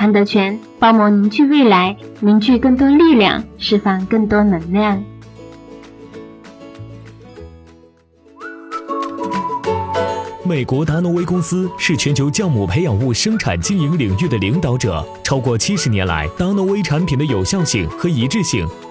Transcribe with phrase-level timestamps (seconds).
[0.00, 5.04] 韩德全帮忙凝聚未来，凝聚更多力量，释放更多能量。
[10.42, 18.66] 美国达诺威公司是全球酵母培养物生产经营领域的领导者，超过七十年来，达诺威产品的有效性和一致性。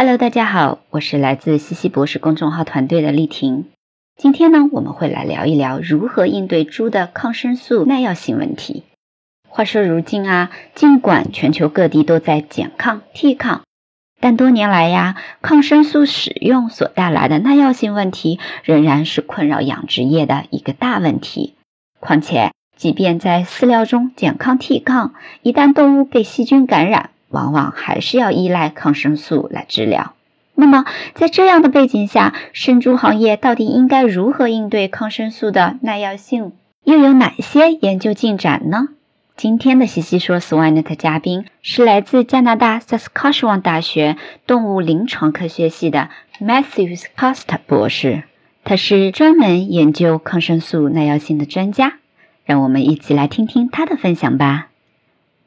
[0.00, 3.64] Hello，大家好，我是来自西西博士公众号团队的丽婷。
[4.16, 8.84] 今天呢，我们会来聊一聊如何应对猪的抗生素耐药性问题。
[9.48, 13.62] 话说如今啊，尽管全球各地都在减抗、替抗，
[14.20, 21.56] 但多年来呀，抗生素使用所带来的耐药性问题仍然是困扰养殖业的一个大问题。
[21.98, 30.14] 况且，即便在饲料中减抗、替抗，一旦动物被细菌感染，往往还是要依赖抗生素来治疗。
[30.54, 30.84] 那么，
[31.14, 36.52] 在这样的背景下，生猪行业到底应该如何应对抗生素的耐药性？
[36.82, 38.88] 又有哪些研究进展呢？
[39.36, 44.16] 今天的西西说 Swinet 嘉宾是来自加拿大 Saskatchewan 大学
[44.48, 46.08] 动物临床科学系的
[46.40, 48.24] Matthews Costa 博士，
[48.64, 51.98] 他是专门研究抗生素耐药性的专家。
[52.44, 54.67] 让我们一起来听听他的分享吧。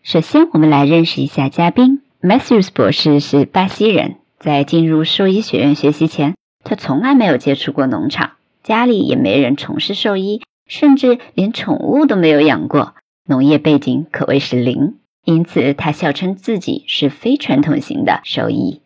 [0.04, 2.02] 首先，我们来认识一下嘉宾。
[2.22, 8.32] Matthews 博士是巴西人，在进入兽医学院学习前，他从来没有接触过农场，
[8.64, 12.96] 家里也没人从事兽医，甚至连宠物都没有养过，
[13.28, 14.96] 农业背景可谓是零。
[15.24, 18.82] 因此，他笑称自己是非传统型的兽医。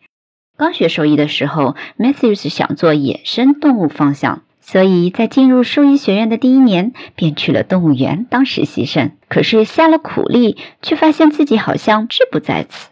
[0.58, 4.42] 刚学兽医的时候，Matthews 想做野生动物方向。
[4.68, 9.12] 所以在进入兽医学院的第一年，便去了动物园当实习生。
[9.28, 12.88] 可是下了苦力，却发现自己好像志不在此，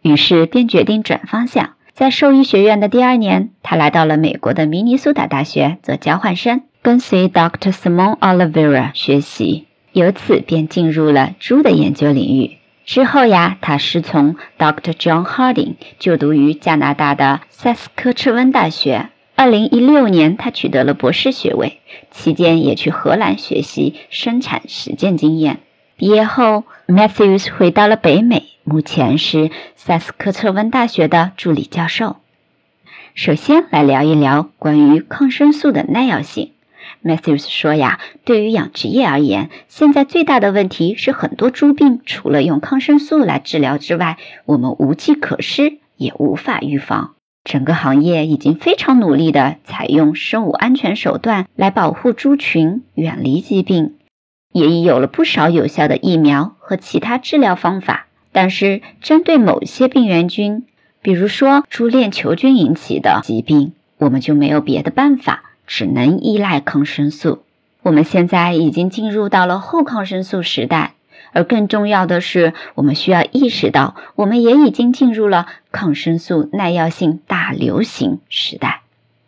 [0.00, 1.74] 于是便决定转方向。
[1.92, 7.72] 在兽医学院的第二年，他来到了美国的明尼苏达大学做交换生，跟随 Dr.
[7.72, 12.56] Simon Oliveira 学习，由此便进入了猪的研究领域。
[12.86, 14.94] 之后呀，他师从 Dr.
[14.94, 19.10] John Harding，就读于加拿大的萨斯科彻温大学。
[19.40, 21.78] 二零一六年，他取得了博士学位，
[22.10, 25.60] 期间也去荷兰学习生产实践经验。
[25.96, 32.16] 毕业后，Matthews 回到了北美，目前是萨斯科特温大学的助理教授。
[33.14, 36.50] 首先来聊一聊关于抗生素的耐药性。
[37.04, 47.14] Matthews 说呀，对于养殖业而言，现在最大的问题是很多猪病除了用抗生素来治疗之外，我们无计可施，也无法预防。
[47.48, 53.94] 整个行业已经非常努力地采用生物安全手段来保护猪群远离疾病，
[54.52, 58.04] 也已有了不少有效的疫苗和其他治疗方法。
[58.32, 60.66] 但是，针对某些病原菌，
[61.00, 67.38] 比如说猪链球菌引起的疾病，我们就没有别的办法，只能依赖抗生素。
[67.80, 70.92] 我们现在已经进入到了后抗生素时代。
[71.32, 78.82] 而更重要的是，我们需要意识到，我们也已经进入了抗生素耐药性大流行时代。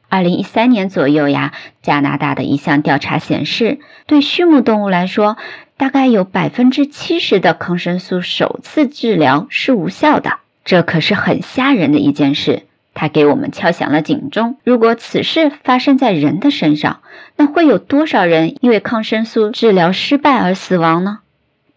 [0.08, 1.52] 二零一三年左右呀，
[1.82, 5.36] 加拿大的一项调查显示，对畜牧动物来说，
[5.76, 10.38] 大概有百分之七十的抗生素首次治疗是无效的。
[10.64, 14.56] 这可是很吓人的一件事，它给我们敲响了警钟。
[14.64, 17.00] 如果此事发生在人的身上，
[17.36, 21.20] 那会有多少人因为抗生素治疗失败而死亡呢？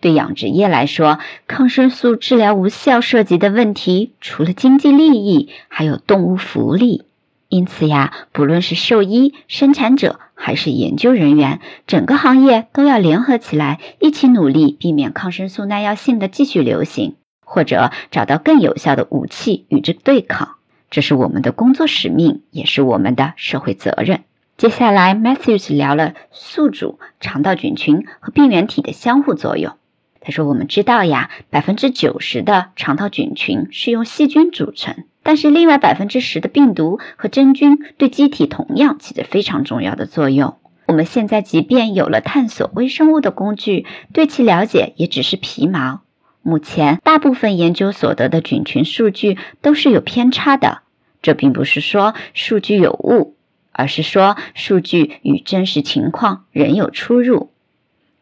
[0.03, 1.17] 对养殖业来说，
[1.47, 7.05] 抗生素治疗无效涉及的问题，除了经济利益，还有动物福利。
[7.47, 17.15] 因此呀，不论是兽医、生产者还是研究人员，整个行业都要联合起来，一起努力，避免抗生素耐药性的继续流行，
[17.45, 20.55] 或者找到更有效的武器与之对抗。
[20.89, 24.25] 这是我们的工作使命，也是我们的社会责任。
[24.57, 29.77] 接下来，Matthews 聊了宿主、肠道菌群和病原体的相互作用。
[30.25, 40.55] 他说：“我们知道呀，百分之九十的肠道菌群是由细菌组成。”但是，另外百分之十的病毒和真菌对机体同样起着非常重要的作用。
[40.85, 46.01] 我们现在即便有了探索微生物的工具，对其了解也只是皮毛。
[46.41, 50.79] 目前，大部分研究所得的菌群数据都是有偏差的。
[51.21, 53.37] 这并不是说数据有误，
[53.71, 57.52] 而是说数据与真实情况仍有出入。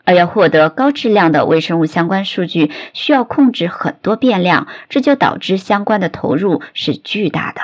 [0.04, 7.62] 而要获得高质量的微生物相关数据，需要控制很多变量，这就导致相关的投入是巨大的。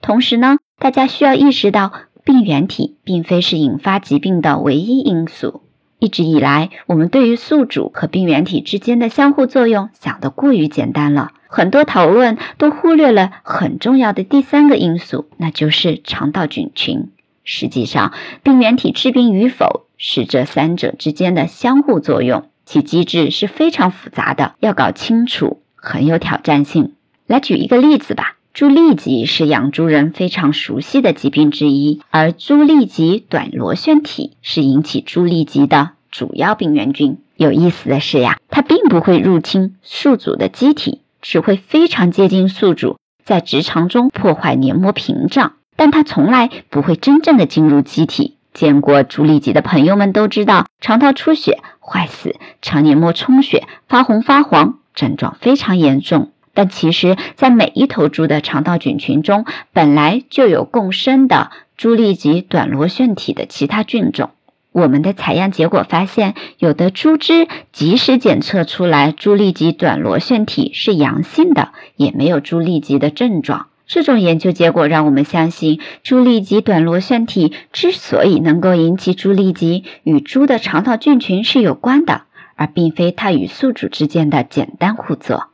[0.00, 1.92] 同时呢，大家需要意识到，
[2.24, 5.62] 病原体并非是引发疾病的唯一因素。
[5.98, 17.10] 一直以来，我们对于宿主和病原体之间的相互作用想得过于简单了，很多讨论都忽略了很重要的第三个因素，那就是肠道菌群。
[17.50, 18.12] 实际上，
[18.42, 26.92] 病原体致病与否是这三者之间的相互作用，其机制是非常复杂的，要搞清楚很有挑战性。
[27.26, 37.16] 来举一个例子吧，猪痢疾是养猪人非常熟悉的疾病之一，而猪痢疾短螺旋体是引起猪痢疾的主要病原菌。
[37.34, 45.54] 有意思的是呀，它并不会入侵宿主的机体，只会非常接近宿主，在直肠中破坏黏膜屏障。
[45.78, 48.34] 但它从来不会真正的进入机体。
[48.52, 56.32] 见过猪痢疾的朋友们都知道，肠道出血、坏死、肠黏膜充血、发红发黄，症状非常严重。
[56.52, 64.30] 但其实，在每一头猪的肠道菌群中，本来就有共生的猪痢疾短螺旋体的其他菌种。
[64.72, 73.66] 我们的采样结果发现，有的猪只即使检测出来猪痢疾短螺旋体是阳性的，也没有猪痢疾的症状。
[73.88, 82.24] 这种研究结果让我们相信，猪痢疾短螺旋体之所以能够引起猪痢疾，与猪的肠道菌群是有关的，
[82.54, 85.46] 而并非它与宿主之间的简单互作。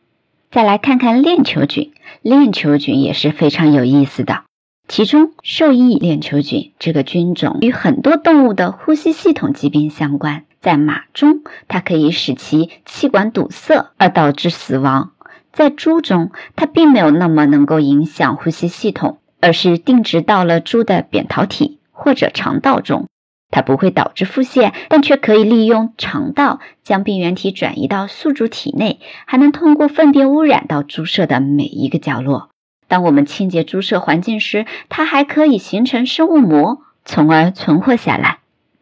[0.50, 1.92] 再来看看链球菌，
[2.22, 4.42] 链球菌也是非常有意思的。
[4.88, 15.12] 其中，受益链球菌这个菌种与很多动物的呼吸系统疾病相关，在马中，它可以使其气管堵塞而导致死亡。
[15.54, 23.06] 在猪中，它并没有那么能够影响呼吸系统，而是定植到了猪的扁桃体或者肠道中。
[23.50, 32.50] 它不会导致腹泻，但却可以利用肠道将病原体转移到宿主体内，还能通过粪便污染到猪舍的每一个角落。
[32.88, 38.38] 当我们清洁猪舍环境时，它还可以形成生物膜，从而存活下来。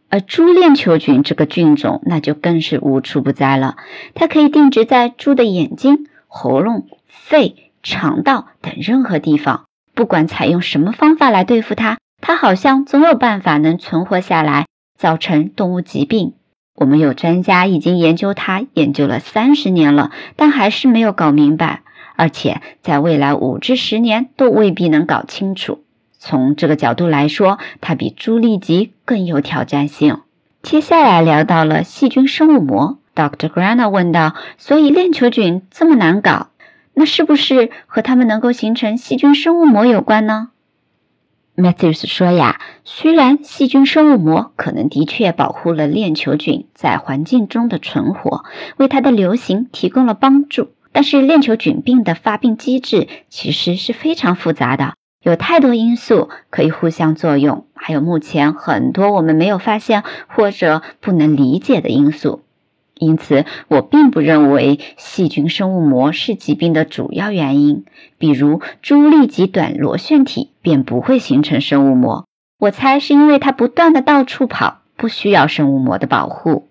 [0.08, 3.76] 而猪链球菌这个菌种，那就更是无处不在了。
[4.14, 6.06] 它可以定植在猪的眼睛。
[6.34, 14.64] 喉咙、肺、肠道等任何地方，不管采用什么方法来对付它，它好像总有办法能存活下来，
[14.98, 16.32] 造成动物疾病。
[16.74, 21.82] 我们有专家已经研究它，研究了三十年了，但还是没有搞明白，
[22.16, 25.84] 而且在未来五至十年都未必能搞清楚。
[26.18, 30.20] 从这个角度来说，它比猪痢疾更有挑战性。
[30.62, 32.96] 接下来聊到了细菌生物膜。
[33.14, 33.48] Dr.
[33.48, 36.48] Grana 问道：“所以链球菌这么难搞，
[36.94, 40.48] 那是不是和它们能够形成细菌生物膜有关呢
[41.54, 48.44] ？”Matthews 说：“呀，虽然细菌生物膜可能的确保护了链球菌在环境中的存活，
[48.78, 62.40] 为它的流行提供了帮助，但是链球菌病的发病机制其实是非常复杂的，有太多因素可以互相作用，还有目前很多我们没有发现或者不能理解的因素。”
[63.02, 67.84] 因此，我并不认为细菌生物膜是疾病的主要原因。
[68.16, 72.26] 比如，猪痢疾短螺旋体便不会形成生物膜。
[72.60, 76.68] 我猜是因为它不断的到处跑，不需要生物膜的保护。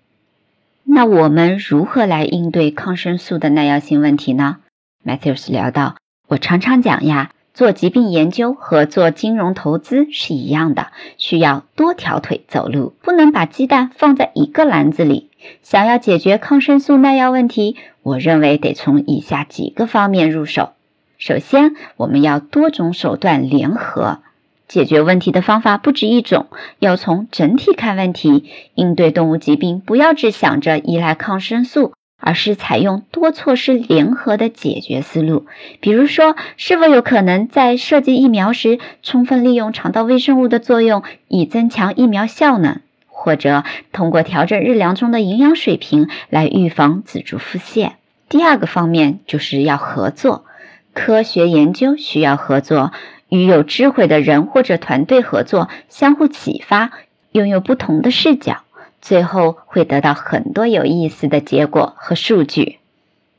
[0.84, 4.56] 那我们如何来应对抗生素的耐药性问题呢
[5.04, 5.96] ？Matthews 聊到，
[6.28, 7.32] 我常常讲呀。
[7.54, 10.86] 做疾病研究和做金融投资是一样的，
[11.18, 15.28] 需要多条腿走路，不能把鸡蛋放在一个篮子里。
[15.62, 20.70] 想要解决抗生素耐药问题，我认为得从以下几个方面入手。
[21.18, 24.18] 首先，我们要多种手段联合
[24.66, 26.46] 解决问题的方法不止一种，
[26.78, 28.50] 要从整体看问题。
[28.74, 35.46] 应对动物疾病，不要只想着依赖抗生素，而是采用多措施联合的解决思路。
[35.80, 42.80] 比如说，是否有可能在设计疫苗时，充分利用肠道微生物的作用，以增强疫苗效能？
[43.22, 43.62] 或者
[43.92, 47.92] 通过调整日粮中的营养水平来预防自主腹泻？
[48.28, 50.44] 第二个方面就是要合作，
[50.92, 52.90] 科学研究需要合作，
[53.28, 56.90] 与有智慧的人或者团队合作，相互启发，
[57.30, 58.62] 拥有不同的视角。
[59.00, 62.78] 最后会得到很多有意思的结果和数据。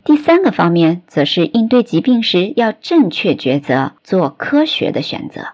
[0.06, 5.50] 第三个方面则是应对疾病时要正确抉择，做科学的选择。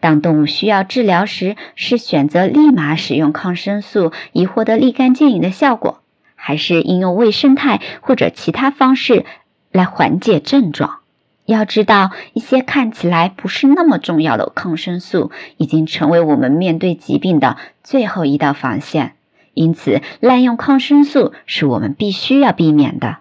[0.00, 6.00] 当动物需要治疗时，是选择立马使用抗生素以获得立竿见影的效果，
[6.34, 9.24] 还是应用微生态或者其他方式
[9.70, 11.00] 来缓解症状？
[11.44, 19.14] 要知道，一些看起来不是那么重要的抗生素，已经成为我们面对疾病的最后一道防线。
[19.52, 23.18] 因此，滥用抗生素是我们必须要避免的。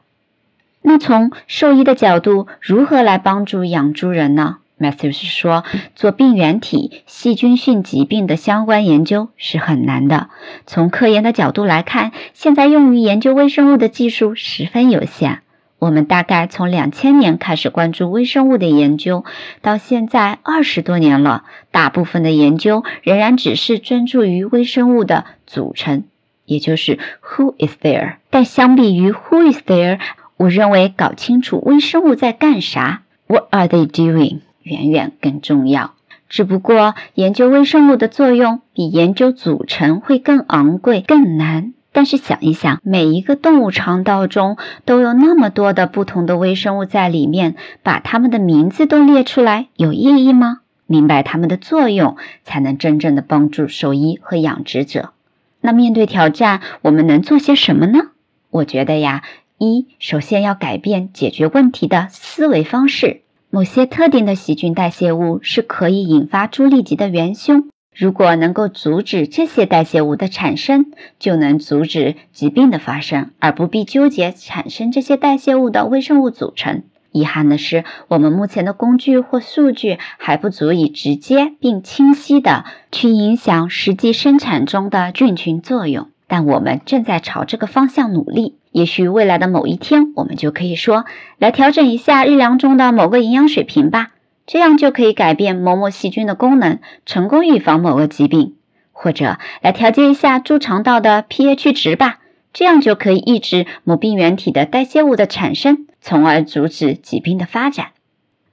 [0.82, 5.64] 那从兽医的角度，如何来帮助养猪人呢？Matthew 是说，
[5.96, 10.30] 做病原体、细菌性疾病的相关研究是很难的。
[10.66, 15.42] 从科研的角度来看，现在用于研究微生物的技术十分有限。
[15.80, 19.24] 我们大概从两千年开始关注微生物的研究，
[19.62, 26.04] 到现在二十多年了，大部分的研究仍然只是专注于微生物的组成。
[26.46, 28.16] 也就是 Who is there？
[28.30, 30.00] 但相比于 Who is there，
[30.36, 34.40] 我认为搞清楚微生物在干啥 What are they doing？
[34.70, 35.96] 远远更重要。
[36.30, 41.74] 只不过研究微生物的作用比研究组成会更昂贵、更难。
[41.92, 50.60] 但是想一想，每一个动物肠道中都有那么多的不同的微生物在里面，把它们的名字都列出来，有意义吗？
[50.86, 55.14] 明白它们的作用，才能真正的帮助兽医和养殖者。
[55.62, 58.12] 那面对挑战，我们能做些什么呢？
[58.52, 59.24] 我觉得呀，
[59.58, 63.22] 一首先要改变解决问题的思维方式。
[63.52, 76.84] 某些特定的细菌代谢物是可以引发猪痢疾的元凶，如果能够阻止这些代谢物的产生，就能阻止疾病的发生，而不必纠结产生这些代谢物的微生物组成。
[77.12, 88.56] 遗憾的是，我们目前的工具或数据还不足以直接并清晰的去影响实际生产中的菌群作用，但我们正在朝这个方向努力。
[88.72, 91.04] 也许未来的某一天，我们就可以说，
[91.38, 94.12] 来调整一下日粮中的某个营养水平吧，
[94.48, 98.54] 这样就可以改变某某细菌的功能，成功预防某个疾病；
[98.94, 102.20] 或者来调节一下猪肠道的 pH 值吧，
[102.54, 105.88] 这样就可以抑制某病原体的代谢物的产生。
[106.02, 107.88] 从而阻止疾病的发展。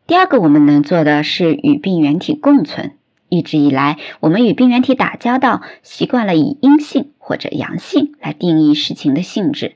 [0.09, 2.97] 第二个，我们能做的是与病原体共存。
[3.28, 9.75] 一直以来，我们与病原体打交道，习惯了以阴性或者阳性来定义事情的性质。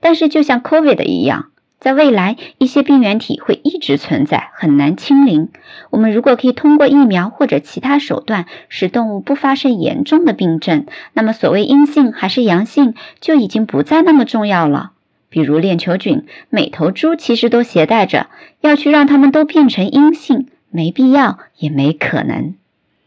[0.00, 1.46] 但是，就像 COVID 一样，
[1.80, 5.48] 在未来，一些病原体会一直存在，很难清零。
[5.88, 14.92] 我们如果可以通过疫苗或者其他手段使动物不发生严重的病症，那么所谓阴性还是阳性就已经不再那么重要了。
[15.30, 18.26] 比如链球菌，每头猪其实都携带着，
[18.60, 22.54] 要去让它们都变成阴性，没必要，也没可能。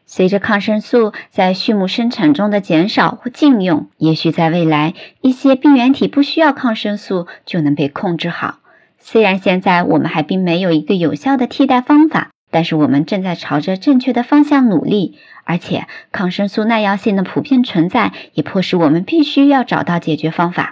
[0.10, 8.60] 随着抗生素在畜牧生产中的减少或禁用，也许在未来，一些病原体不需要抗生素就能被控制好。
[9.00, 15.18] 虽然现在我们还并没有一个有效的替代方法，但是我们正在朝着正确的方向努力。
[15.44, 20.72] 而且，抗生素耐药性的普遍存在，也迫使我们必须要找到解决方法。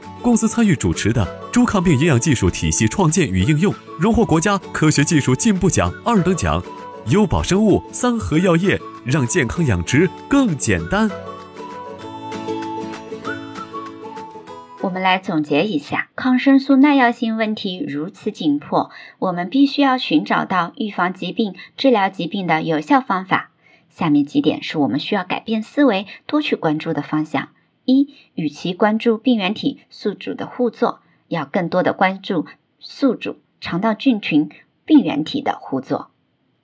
[0.21, 6.63] 公司参与主持的猪抗病营养技术体系创建与应用，荣获国家科学技术进步奖二等奖。
[7.07, 11.09] 优宝生物三和药业让健康养殖更简单。
[14.81, 23.49] 我们来总结一下：抗生素耐药性问题如此紧迫，我们必须要寻找到预防疾病、治疗疾病的有效方法。
[23.89, 27.49] 下面几点是我们需要改变思维、多去关注的方向。
[27.85, 32.45] 一，与其关注病原体宿主的互作，要更多的关注
[32.79, 34.49] 宿主肠道菌群
[34.85, 36.11] 病原体的互作。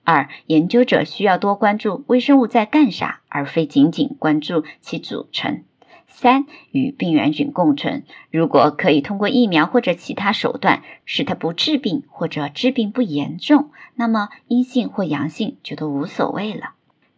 [0.04, 5.64] 二，研究者需要多关注微生物在干啥，而非仅仅关注其组成。
[6.06, 8.04] 三、与病原菌共存。
[8.30, 16.70] 如果可以通过疫苗或者其他手段使它不治病或者治病不严重，那么阴性或阳性就都无所谓了。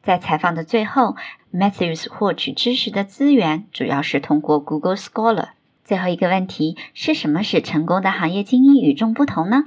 [0.03, 1.17] 在采访的最后
[1.53, 5.51] ，Matthews 获取知识的资源主要是通过 Google Scholar。
[5.85, 9.65] 最后一个问题是什么使成功的行业精英与众不同呢？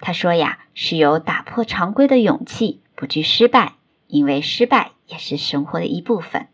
[0.00, 3.74] 他说呀，是有打破常规的勇气，不惧失败，
[4.08, 6.48] 因为失败也是生活的一部分。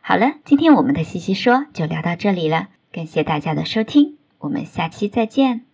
[0.00, 5.73] 好了，今天我们的西西说就聊到这里了，感谢大家的收听，我们下期再见。